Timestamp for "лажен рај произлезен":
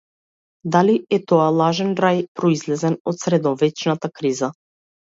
1.59-2.99